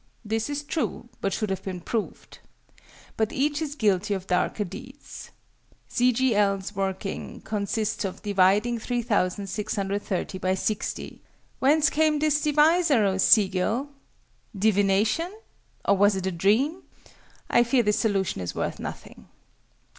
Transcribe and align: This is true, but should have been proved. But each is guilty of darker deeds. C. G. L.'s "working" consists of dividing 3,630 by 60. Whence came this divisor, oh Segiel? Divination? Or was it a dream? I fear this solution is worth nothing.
This 0.25 0.49
is 0.49 0.63
true, 0.63 1.09
but 1.21 1.31
should 1.31 1.51
have 1.51 1.61
been 1.61 1.79
proved. 1.79 2.39
But 3.17 3.31
each 3.31 3.61
is 3.61 3.75
guilty 3.75 4.15
of 4.15 4.25
darker 4.25 4.63
deeds. 4.63 5.29
C. 5.87 6.11
G. 6.11 6.33
L.'s 6.35 6.75
"working" 6.75 7.39
consists 7.41 8.03
of 8.03 8.23
dividing 8.23 8.79
3,630 8.79 10.39
by 10.39 10.55
60. 10.55 11.21
Whence 11.59 11.91
came 11.91 12.17
this 12.17 12.41
divisor, 12.41 13.05
oh 13.05 13.17
Segiel? 13.19 13.89
Divination? 14.57 15.31
Or 15.85 15.95
was 15.97 16.15
it 16.15 16.25
a 16.25 16.31
dream? 16.31 16.81
I 17.47 17.63
fear 17.63 17.83
this 17.83 17.99
solution 17.99 18.41
is 18.41 18.55
worth 18.55 18.79
nothing. 18.79 19.27